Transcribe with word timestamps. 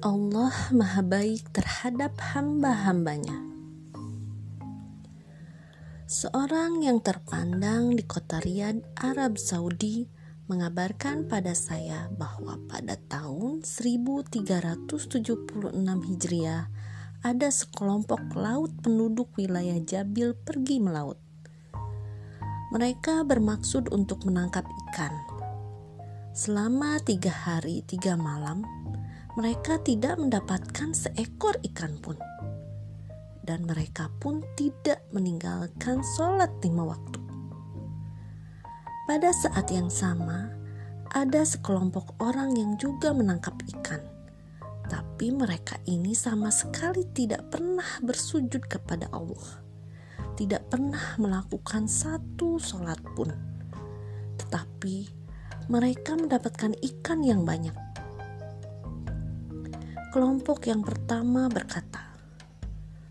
Allah 0.00 0.72
maha 0.72 1.04
baik 1.04 1.52
terhadap 1.52 2.16
hamba-hambanya. 2.32 3.36
Seorang 6.08 6.80
yang 6.80 7.04
terpandang 7.04 7.92
di 7.92 8.08
kota 8.08 8.40
Riyadh, 8.40 8.80
Arab 8.96 9.36
Saudi, 9.36 10.08
mengabarkan 10.48 11.28
pada 11.28 11.52
saya 11.52 12.08
bahwa 12.16 12.56
pada 12.64 12.96
tahun 13.12 13.60
1376 13.60 14.88
Hijriah 15.84 16.72
ada 17.20 17.48
sekelompok 17.52 18.40
laut 18.40 18.72
penduduk 18.80 19.28
wilayah 19.36 19.76
Jabil 19.84 20.32
pergi 20.32 20.80
melaut. 20.80 21.20
Mereka 22.72 23.28
bermaksud 23.28 23.92
untuk 23.92 24.24
menangkap 24.24 24.64
ikan. 24.64 25.12
Selama 26.32 26.96
tiga 27.04 27.28
hari 27.28 27.84
tiga 27.84 28.16
malam, 28.16 28.64
mereka 29.38 29.78
tidak 29.86 30.18
mendapatkan 30.18 30.90
seekor 30.90 31.54
ikan 31.70 31.94
pun. 32.02 32.18
Dan 33.46 33.66
mereka 33.66 34.10
pun 34.18 34.42
tidak 34.58 35.06
meninggalkan 35.14 36.02
sholat 36.18 36.50
lima 36.62 36.94
waktu. 36.94 37.20
Pada 39.06 39.30
saat 39.34 39.70
yang 39.74 39.90
sama, 39.90 40.50
ada 41.10 41.42
sekelompok 41.42 42.14
orang 42.22 42.54
yang 42.54 42.78
juga 42.78 43.10
menangkap 43.10 43.54
ikan. 43.78 44.02
Tapi 44.86 45.34
mereka 45.34 45.78
ini 45.86 46.14
sama 46.14 46.50
sekali 46.50 47.06
tidak 47.14 47.50
pernah 47.50 47.86
bersujud 48.02 48.62
kepada 48.66 49.10
Allah. 49.10 49.62
Tidak 50.38 50.70
pernah 50.70 51.18
melakukan 51.18 51.86
satu 51.86 52.58
sholat 52.58 52.98
pun. 53.14 53.30
Tetapi 54.38 54.96
mereka 55.70 56.18
mendapatkan 56.18 56.74
ikan 56.78 57.22
yang 57.22 57.42
banyak 57.46 57.89
Kelompok 60.10 60.66
yang 60.66 60.82
pertama 60.82 61.46
berkata, 61.46 62.02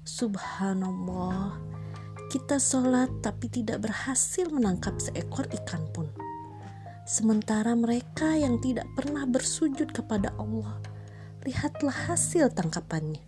Subhanallah, 0.03 1.55
kita 2.27 2.59
sholat 2.59 3.07
tapi 3.23 3.47
tidak 3.47 3.87
berhasil 3.87 4.43
menangkap 4.51 4.99
seekor 4.99 5.47
ikan 5.47 5.87
pun. 5.95 6.11
Sementara 7.07 7.71
mereka 7.79 8.35
yang 8.35 8.59
tidak 8.59 8.83
pernah 8.99 9.23
bersujud 9.23 9.95
kepada 9.95 10.35
Allah, 10.35 10.75
lihatlah 11.47 12.11
hasil 12.11 12.51
tangkapannya. 12.51 13.23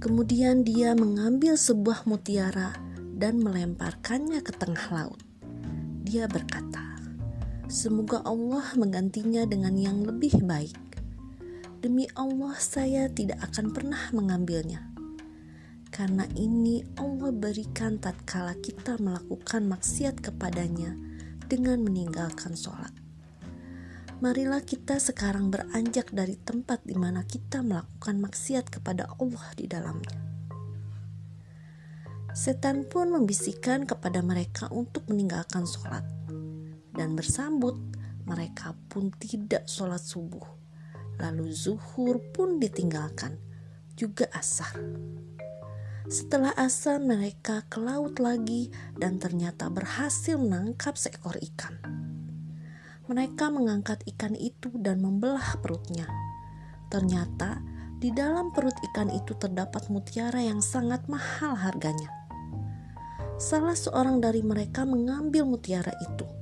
Kemudian 0.00 0.64
dia 0.64 0.96
mengambil 0.96 1.60
sebuah 1.60 2.08
mutiara 2.08 2.72
dan 3.20 3.36
melemparkannya 3.44 4.40
ke 4.40 4.56
tengah 4.56 4.88
laut. 4.96 5.20
Dia 6.08 6.24
berkata, 6.24 6.89
Semoga 7.70 8.18
Allah 8.26 8.74
menggantinya 8.74 9.46
dengan 9.46 9.78
yang 9.78 10.02
lebih 10.02 10.42
baik. 10.42 10.74
Demi 11.78 12.02
Allah, 12.18 12.58
saya 12.58 13.06
tidak 13.06 13.38
akan 13.46 13.70
pernah 13.70 14.10
mengambilnya, 14.10 14.90
karena 15.94 16.26
ini 16.34 16.82
Allah 16.98 17.30
berikan 17.30 18.02
tatkala 18.02 18.58
kita 18.58 18.98
melakukan 18.98 19.70
maksiat 19.70 20.18
kepadanya 20.18 20.98
dengan 21.46 21.86
meninggalkan 21.86 22.58
sholat. 22.58 22.90
Marilah 24.18 24.66
kita 24.66 24.98
sekarang 24.98 25.54
beranjak 25.54 26.10
dari 26.10 26.34
tempat 26.42 26.82
di 26.82 26.98
mana 26.98 27.22
kita 27.22 27.62
melakukan 27.62 28.18
maksiat 28.18 28.66
kepada 28.66 29.14
Allah 29.14 29.46
di 29.54 29.70
dalamnya. 29.70 30.18
Setan 32.34 32.82
pun 32.90 33.14
membisikkan 33.14 33.86
kepada 33.86 34.26
mereka 34.26 34.66
untuk 34.74 35.06
meninggalkan 35.06 35.62
sholat 35.70 36.19
dan 36.94 37.14
bersambut, 37.14 37.78
mereka 38.26 38.78
pun 38.86 39.10
tidak 39.18 39.66
sholat 39.66 40.02
subuh. 40.02 40.44
Lalu 41.20 41.52
zuhur 41.52 42.22
pun 42.32 42.56
ditinggalkan, 42.56 43.36
juga 43.98 44.30
asar. 44.32 44.72
Setelah 46.10 46.56
asar 46.56 46.98
mereka 46.98 47.62
ke 47.68 47.78
laut 47.78 48.18
lagi 48.18 48.72
dan 48.96 49.20
ternyata 49.20 49.70
berhasil 49.70 50.34
menangkap 50.40 50.96
seekor 50.96 51.36
ikan. 51.52 51.76
Mereka 53.06 53.50
mengangkat 53.50 54.02
ikan 54.16 54.34
itu 54.34 54.70
dan 54.80 55.02
membelah 55.02 55.60
perutnya. 55.60 56.08
Ternyata 56.88 57.62
di 58.00 58.10
dalam 58.10 58.50
perut 58.50 58.74
ikan 58.90 59.12
itu 59.12 59.36
terdapat 59.36 59.86
mutiara 59.92 60.40
yang 60.40 60.64
sangat 60.64 61.04
mahal 61.06 61.52
harganya. 61.54 62.08
Salah 63.36 63.76
seorang 63.76 64.24
dari 64.24 64.40
mereka 64.40 64.88
mengambil 64.88 65.44
mutiara 65.44 65.92
itu 66.00 66.39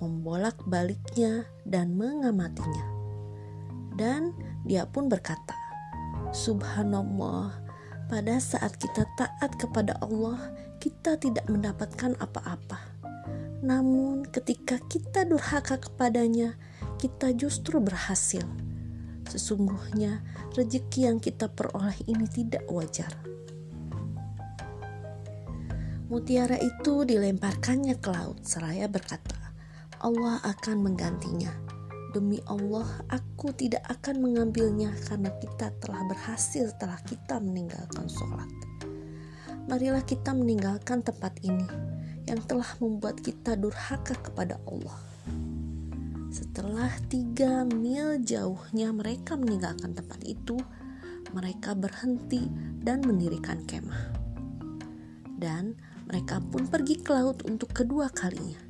membolak-baliknya 0.00 1.48
dan 1.64 1.96
mengamatinya. 1.96 2.86
Dan 3.96 4.36
dia 4.68 4.84
pun 4.84 5.08
berkata, 5.08 5.56
Subhanallah, 6.34 7.54
pada 8.06 8.36
saat 8.38 8.76
kita 8.76 9.08
taat 9.16 9.50
kepada 9.56 9.96
Allah, 10.04 10.52
kita 10.82 11.16
tidak 11.16 11.46
mendapatkan 11.48 12.12
apa-apa. 12.20 12.78
Namun 13.64 14.28
ketika 14.28 14.76
kita 14.86 15.24
durhaka 15.24 15.80
kepadanya, 15.80 16.54
kita 17.00 17.32
justru 17.32 17.80
berhasil. 17.80 18.44
Sesungguhnya 19.26 20.22
rezeki 20.54 21.10
yang 21.10 21.18
kita 21.18 21.50
peroleh 21.50 21.96
ini 22.06 22.28
tidak 22.30 22.68
wajar. 22.68 23.10
Mutiara 26.06 26.54
itu 26.62 27.02
dilemparkannya 27.02 27.98
ke 27.98 28.08
laut 28.14 28.38
seraya 28.46 28.86
berkata, 28.86 29.35
Allah 30.04 30.36
akan 30.44 30.84
menggantinya. 30.84 31.48
Demi 32.12 32.40
Allah, 32.48 32.84
aku 33.08 33.52
tidak 33.52 33.84
akan 33.88 34.24
mengambilnya 34.24 34.92
karena 35.08 35.32
kita 35.40 35.72
telah 35.80 36.04
berhasil 36.08 36.72
setelah 36.72 37.00
kita 37.04 37.40
meninggalkan 37.40 38.08
sholat. 38.08 38.48
Marilah 39.68 40.04
kita 40.04 40.36
meninggalkan 40.36 41.00
tempat 41.00 41.36
ini 41.44 41.64
yang 42.28 42.40
telah 42.44 42.68
membuat 42.80 43.20
kita 43.20 43.56
durhaka 43.56 44.16
kepada 44.20 44.60
Allah. 44.68 45.00
Setelah 46.32 46.92
tiga 47.08 47.64
mil 47.64 48.20
jauhnya 48.20 48.92
mereka 48.92 49.36
meninggalkan 49.36 49.96
tempat 49.96 50.20
itu, 50.24 50.60
mereka 51.32 51.72
berhenti 51.72 52.48
dan 52.84 53.00
mendirikan 53.00 53.64
kemah. 53.64 54.12
Dan 55.36 55.76
mereka 56.08 56.40
pun 56.40 56.68
pergi 56.68 57.00
ke 57.00 57.12
laut 57.12 57.44
untuk 57.44 57.72
kedua 57.72 58.08
kalinya 58.08 58.65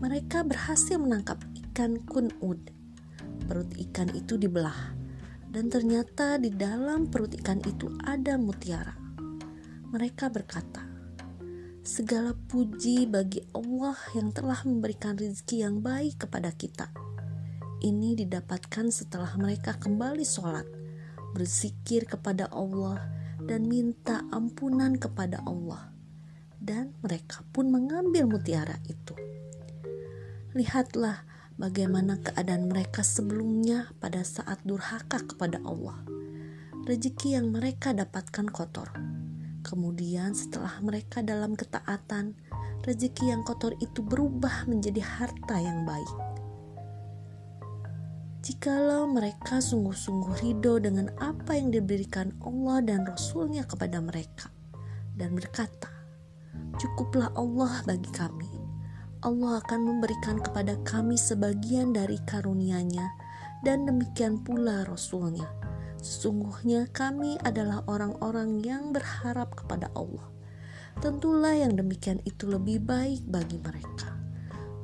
mereka 0.00 0.44
berhasil 0.44 0.96
menangkap 1.00 1.40
ikan 1.52 2.00
kunud. 2.06 2.60
Perut 3.44 3.70
ikan 3.88 4.08
itu 4.16 4.40
dibelah, 4.40 4.96
dan 5.52 5.68
ternyata 5.68 6.40
di 6.40 6.48
dalam 6.50 7.06
perut 7.10 7.34
ikan 7.38 7.60
itu 7.62 7.92
ada 8.02 8.40
mutiara. 8.40 8.96
Mereka 9.94 10.32
berkata, 10.32 10.82
"Segala 11.84 12.34
puji 12.34 13.06
bagi 13.06 13.44
Allah 13.54 13.94
yang 14.16 14.34
telah 14.34 14.58
memberikan 14.66 15.14
rezeki 15.14 15.56
yang 15.62 15.84
baik 15.84 16.26
kepada 16.26 16.50
kita." 16.50 16.90
Ini 17.84 18.16
didapatkan 18.16 18.88
setelah 18.88 19.36
mereka 19.36 19.76
kembali 19.76 20.24
sholat, 20.24 20.64
berzikir 21.36 22.08
kepada 22.08 22.48
Allah, 22.48 22.96
dan 23.44 23.68
minta 23.68 24.24
ampunan 24.32 24.96
kepada 24.96 25.44
Allah. 25.44 25.92
Dan 26.56 26.96
mereka 27.04 27.44
pun 27.52 27.68
mengambil 27.68 28.24
mutiara 28.24 28.80
itu. 28.88 29.12
Lihatlah 30.54 31.26
bagaimana 31.58 32.14
keadaan 32.22 32.70
mereka 32.70 33.02
sebelumnya 33.02 33.90
pada 33.98 34.22
saat 34.22 34.62
durhaka 34.62 35.18
kepada 35.26 35.58
Allah. 35.66 35.98
Rezeki 36.86 37.34
yang 37.34 37.50
mereka 37.50 37.90
dapatkan 37.90 38.54
kotor. 38.54 38.86
Kemudian 39.66 40.30
setelah 40.30 40.78
mereka 40.78 41.26
dalam 41.26 41.58
ketaatan, 41.58 42.38
rezeki 42.86 43.34
yang 43.34 43.42
kotor 43.42 43.74
itu 43.82 43.98
berubah 43.98 44.70
menjadi 44.70 45.02
harta 45.02 45.58
yang 45.58 45.82
baik. 45.82 46.14
Jikalau 48.46 49.10
mereka 49.10 49.58
sungguh-sungguh 49.58 50.38
ridho 50.38 50.78
dengan 50.78 51.10
apa 51.18 51.58
yang 51.58 51.74
diberikan 51.74 52.30
Allah 52.46 52.78
dan 52.78 53.02
Rasulnya 53.02 53.66
kepada 53.66 53.98
mereka, 53.98 54.54
dan 55.18 55.34
berkata, 55.34 55.90
Cukuplah 56.78 57.34
Allah 57.34 57.82
bagi 57.82 58.14
kami 58.14 58.53
Allah 59.24 59.64
akan 59.64 59.88
memberikan 59.88 60.36
kepada 60.36 60.76
kami 60.84 61.16
sebagian 61.16 61.96
dari 61.96 62.20
karunia-Nya 62.28 63.08
dan 63.64 63.88
demikian 63.88 64.36
pula 64.44 64.84
Rasulnya. 64.84 65.48
Sesungguhnya 65.96 66.92
kami 66.92 67.40
adalah 67.40 67.80
orang-orang 67.88 68.60
yang 68.60 68.92
berharap 68.92 69.56
kepada 69.56 69.88
Allah. 69.96 70.28
Tentulah 71.00 71.56
yang 71.56 71.72
demikian 71.72 72.20
itu 72.28 72.44
lebih 72.44 72.84
baik 72.84 73.24
bagi 73.24 73.56
mereka. 73.64 74.12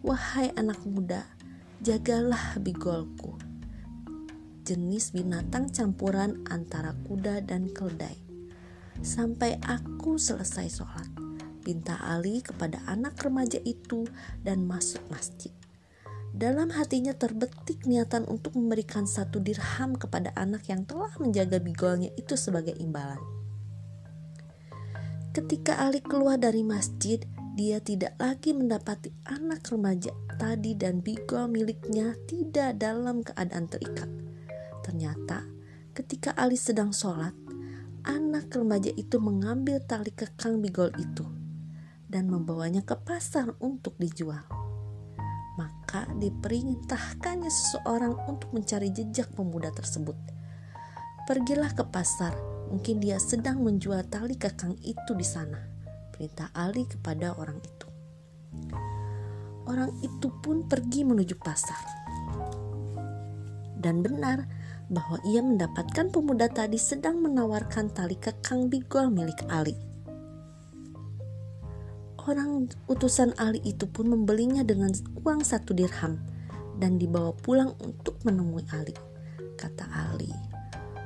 Wahai 0.00 0.48
anak 0.56 0.80
muda, 0.88 1.35
jagalah 1.84 2.56
bigolku. 2.56 3.36
Jenis 4.64 5.12
binatang 5.12 5.68
campuran 5.68 6.42
antara 6.48 6.96
kuda 7.04 7.44
dan 7.44 7.68
keldai. 7.70 8.16
Sampai 9.04 9.60
aku 9.60 10.16
selesai 10.16 10.72
sholat 10.72 11.08
pinta 11.66 11.98
Ali 11.98 12.46
kepada 12.46 12.78
anak 12.86 13.18
remaja 13.26 13.58
itu 13.66 14.06
dan 14.46 14.64
masuk 14.70 15.02
masjid. 15.10 15.50
Dalam 16.30 16.70
hatinya 16.70 17.10
terbetik 17.10 17.84
niatan 17.90 18.22
untuk 18.30 18.54
memberikan 18.54 19.02
satu 19.02 19.42
dirham 19.42 19.98
kepada 19.98 20.30
anak 20.38 20.70
yang 20.70 20.86
telah 20.86 21.10
menjaga 21.18 21.58
bigolnya 21.58 22.14
itu 22.14 22.38
sebagai 22.38 22.78
imbalan. 22.78 23.18
Ketika 25.34 25.82
Ali 25.82 26.00
keluar 26.00 26.38
dari 26.38 26.62
masjid, 26.64 27.20
dia 27.58 27.82
tidak 27.82 28.14
lagi 28.20 28.52
mendapati 28.52 29.12
anak 29.26 29.64
remaja 29.68 30.12
tadi 30.36 30.76
dan 30.76 31.00
bigol 31.00 31.48
miliknya 31.48 32.14
tidak 32.28 32.76
dalam 32.80 33.24
keadaan 33.24 33.66
terikat. 33.66 34.08
Ternyata, 34.84 35.42
ketika 35.96 36.36
Ali 36.36 36.54
sedang 36.54 36.92
sholat, 36.94 37.34
anak 38.06 38.54
remaja 38.54 38.94
itu 38.94 39.18
mengambil 39.18 39.82
tali 39.82 40.14
kekang 40.14 40.62
bigol 40.62 40.94
itu 40.94 41.26
dan 42.06 42.30
membawanya 42.30 42.86
ke 42.86 42.94
pasar 42.94 43.58
untuk 43.58 43.98
dijual. 43.98 44.46
Maka 45.58 46.06
diperintahkannya 46.20 47.50
seseorang 47.50 48.14
untuk 48.30 48.54
mencari 48.54 48.92
jejak 48.92 49.32
pemuda 49.34 49.72
tersebut. 49.74 50.14
Pergilah 51.26 51.74
ke 51.74 51.82
pasar, 51.82 52.36
mungkin 52.70 53.02
dia 53.02 53.18
sedang 53.18 53.64
menjual 53.66 54.06
tali 54.06 54.38
kekang 54.38 54.78
itu 54.86 55.12
di 55.18 55.26
sana. 55.26 55.58
Perintah 56.14 56.54
Ali 56.54 56.86
kepada 56.86 57.34
orang 57.34 57.58
itu. 57.58 57.88
Orang 59.66 59.90
itu 60.02 60.30
pun 60.42 60.66
pergi 60.66 61.02
menuju 61.02 61.34
pasar. 61.42 61.82
Dan 63.76 64.02
benar 64.02 64.46
bahwa 64.86 65.18
ia 65.26 65.42
mendapatkan 65.42 66.14
pemuda 66.14 66.46
tadi 66.46 66.78
sedang 66.78 67.18
menawarkan 67.18 67.90
tali 67.90 68.14
kekang 68.14 68.70
bigol 68.70 69.10
milik 69.10 69.42
Ali 69.50 69.74
orang 72.26 72.66
utusan 72.90 73.38
Ali 73.38 73.62
itu 73.62 73.86
pun 73.86 74.10
membelinya 74.10 74.66
dengan 74.66 74.90
uang 75.22 75.46
satu 75.46 75.70
dirham 75.70 76.18
dan 76.82 76.98
dibawa 76.98 77.30
pulang 77.38 77.72
untuk 77.78 78.18
menemui 78.26 78.66
Ali. 78.74 78.92
Kata 79.54 79.86
Ali, 80.10 80.28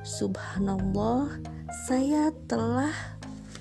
Subhanallah, 0.01 1.39
saya 1.87 2.33
telah 2.49 2.91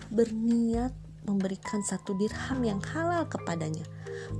berniat 0.09 0.91
memberikan 1.29 1.85
satu 1.85 2.17
dirham 2.17 2.65
yang 2.65 2.81
halal 2.91 3.29
kepadanya. 3.29 3.85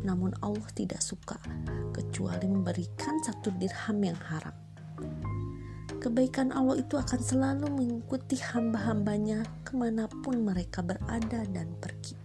Namun 0.07 0.35
Allah 0.41 0.69
tidak 0.73 1.03
suka 1.05 1.37
kecuali 1.95 2.47
memberikan 2.47 3.19
satu 3.27 3.51
dirham 3.59 3.99
yang 4.01 4.21
haram. 4.31 4.55
Kebaikan 6.01 6.55
Allah 6.57 6.81
itu 6.81 6.97
akan 6.97 7.21
selalu 7.21 7.67
mengikuti 7.69 8.41
hamba-hambanya 8.41 9.45
ke 9.67 9.77
mana 9.77 10.09
pun 10.25 10.41
mereka 10.41 10.81
berada 10.81 11.45
dan 11.53 11.77
pergi 11.77 12.21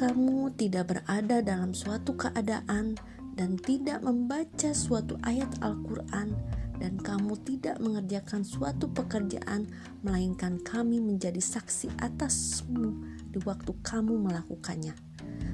kamu 0.00 0.56
tidak 0.56 0.96
berada 0.96 1.44
dalam 1.44 1.76
suatu 1.76 2.16
keadaan 2.16 2.96
dan 3.36 3.60
tidak 3.60 4.00
membaca 4.00 4.72
suatu 4.72 5.20
ayat 5.28 5.48
Al-Quran, 5.60 6.32
dan 6.80 6.96
kamu 6.96 7.36
tidak 7.44 7.76
mengerjakan 7.84 8.40
suatu 8.40 8.88
pekerjaan, 8.88 9.68
melainkan 10.00 10.56
kami 10.64 11.04
menjadi 11.04 11.36
saksi 11.36 11.92
atasmu 12.00 12.96
di 13.28 13.38
waktu 13.44 13.76
kamu 13.84 14.24
melakukannya. 14.24 15.09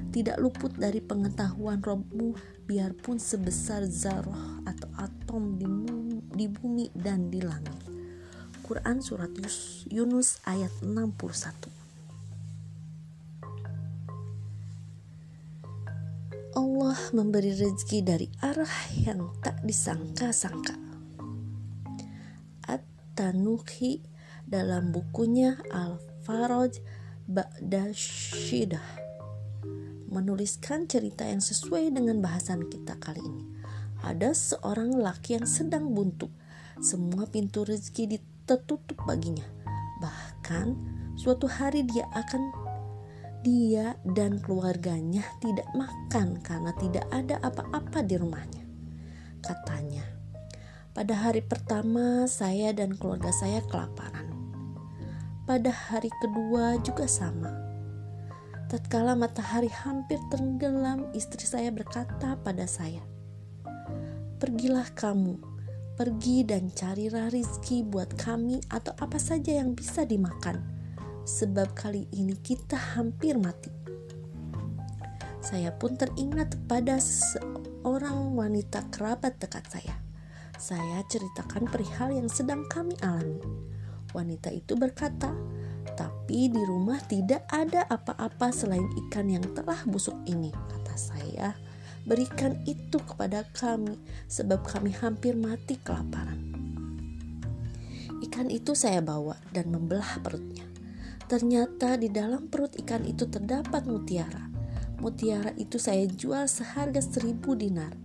Tidak 0.07 0.39
luput 0.39 0.73
dari 0.75 1.03
pengetahuan 1.03 1.83
Robmu, 1.83 2.33
biarpun 2.67 3.19
sebesar 3.19 3.87
zarah 3.87 4.59
atau 4.67 4.91
atom 4.99 5.55
di, 5.55 5.67
di 6.35 6.45
bumi 6.51 6.91
dan 6.95 7.31
di 7.31 7.39
langit. 7.39 7.75
Quran 8.67 8.99
Surat 8.99 9.31
Yunus 9.87 10.43
ayat 10.43 10.71
61 10.83 11.71
Allah 16.51 16.99
memberi 17.15 17.55
rezeki 17.55 17.99
dari 18.03 18.27
arah 18.43 18.75
yang 18.99 19.31
tak 19.39 19.63
disangka-sangka. 19.63 20.75
At-Tanuhi 22.67 24.03
dalam 24.43 24.91
bukunya 24.91 25.55
Al-Faraj 25.71 26.81
Ba'da 27.29 27.93
Shidah 27.95 29.06
menuliskan 30.17 30.89
cerita 30.89 31.29
yang 31.29 31.37
sesuai 31.37 31.93
dengan 31.93 32.17
bahasan 32.17 32.65
kita 32.65 32.97
kali 32.97 33.21
ini. 33.21 33.45
Ada 34.01 34.33
seorang 34.33 34.97
laki 34.97 35.37
yang 35.37 35.45
sedang 35.45 35.93
buntu. 35.93 36.33
Semua 36.81 37.29
pintu 37.29 37.61
rezeki 37.61 38.17
ditutup 38.17 38.81
baginya. 39.05 39.45
Bahkan 40.01 40.67
suatu 41.17 41.45
hari 41.45 41.85
dia 41.85 42.09
akan 42.13 42.41
dia 43.45 43.97
dan 44.17 44.41
keluarganya 44.41 45.21
tidak 45.41 45.69
makan 45.77 46.41
karena 46.41 46.73
tidak 46.81 47.05
ada 47.13 47.37
apa-apa 47.45 48.01
di 48.01 48.17
rumahnya. 48.17 48.65
Katanya, 49.45 50.05
pada 50.97 51.13
hari 51.13 51.45
pertama 51.45 52.25
saya 52.25 52.73
dan 52.73 52.97
keluarga 52.97 53.29
saya 53.29 53.61
kelaparan. 53.69 54.33
Pada 55.45 55.69
hari 55.69 56.09
kedua 56.19 56.81
juga 56.83 57.07
sama. 57.07 57.66
Tatkala 58.67 59.15
matahari 59.15 59.71
hampir 59.71 60.19
tenggelam, 60.27 61.07
istri 61.15 61.47
saya 61.47 61.71
berkata 61.71 62.35
pada 62.43 62.67
saya, 62.67 62.99
"Pergilah 64.39 64.91
kamu, 64.91 65.39
pergi 65.95 66.43
dan 66.43 66.67
carilah 66.71 67.31
rizki 67.31 67.83
buat 67.83 68.11
kami 68.19 68.59
atau 68.67 68.91
apa 68.99 69.15
saja 69.15 69.63
yang 69.63 69.71
bisa 69.71 70.03
dimakan." 70.03 70.77
sebab 71.27 71.75
kali 71.75 72.07
ini 72.15 72.39
kita 72.39 72.79
hampir 72.95 73.35
mati. 73.35 73.67
Saya 75.43 75.75
pun 75.75 75.99
teringat 75.99 76.55
pada 76.71 76.95
seorang 77.03 78.31
wanita 78.33 78.87
kerabat 78.87 79.35
dekat 79.43 79.67
saya. 79.67 79.95
Saya 80.57 81.03
ceritakan 81.11 81.67
perihal 81.67 82.15
yang 82.15 82.31
sedang 82.31 82.65
kami 82.71 82.95
alami. 83.03 83.37
Wanita 84.15 84.49
itu 84.55 84.73
berkata, 84.79 85.29
"Tapi 86.27 86.51
di 86.51 86.59
rumah 86.67 86.99
tidak 87.07 87.47
ada 87.47 87.87
apa-apa 87.87 88.51
selain 88.51 88.83
ikan 89.07 89.31
yang 89.31 89.47
telah 89.55 89.79
busuk 89.87 90.19
ini," 90.27 90.51
kata 90.51 90.95
saya. 90.99 91.55
Berikan 92.03 92.59
itu 92.67 92.99
kepada 92.99 93.47
kami, 93.55 93.95
sebab 94.27 94.59
kami 94.67 94.91
hampir 94.91 95.39
mati 95.39 95.79
kelaparan. 95.79 96.51
Ikan 98.27 98.51
itu 98.51 98.75
saya 98.75 98.99
bawa 98.99 99.39
dan 99.55 99.71
membelah 99.71 100.19
perutnya. 100.19 100.67
Ternyata 101.31 101.95
di 101.95 102.11
dalam 102.11 102.51
perut 102.51 102.75
ikan 102.75 103.07
itu 103.07 103.31
terdapat 103.31 103.87
mutiara. 103.87 104.51
Mutiara 104.99 105.55
itu 105.55 105.79
saya 105.79 106.03
jual 106.11 106.43
seharga 106.51 106.99
seribu 106.99 107.55
dinar. 107.55 107.95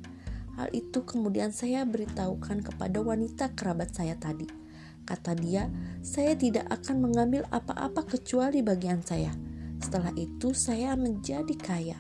Hal 0.55 0.71
itu 0.71 1.03
kemudian 1.03 1.51
saya 1.51 1.83
beritahukan 1.83 2.63
kepada 2.63 3.03
wanita 3.03 3.51
kerabat 3.59 3.91
saya 3.99 4.15
tadi. 4.15 4.62
Kata 5.03 5.35
dia, 5.35 5.67
saya 6.01 6.39
tidak 6.39 6.71
akan 6.71 7.11
mengambil 7.11 7.43
apa-apa 7.51 8.07
kecuali 8.07 8.63
bagian 8.63 9.03
saya. 9.03 9.35
Setelah 9.83 10.15
itu 10.15 10.55
saya 10.55 10.95
menjadi 10.95 11.55
kaya. 11.59 11.99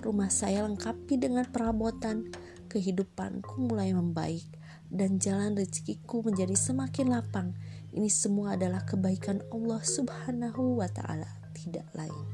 Rumah 0.00 0.28
saya 0.32 0.64
lengkapi 0.64 1.16
dengan 1.20 1.48
perabotan, 1.48 2.28
kehidupanku 2.68 3.60
mulai 3.60 3.92
membaik, 3.96 4.44
dan 4.90 5.16
jalan 5.22 5.56
rezekiku 5.56 6.20
menjadi 6.20 6.56
semakin 6.56 7.12
lapang 7.12 7.56
ini 7.90 8.06
semua 8.06 8.54
adalah 8.54 8.86
kebaikan 8.86 9.42
Allah 9.50 9.82
Subhanahu 9.82 10.78
wa 10.78 10.86
Ta'ala, 10.86 11.26
tidak 11.58 11.90
lain. 11.98 12.26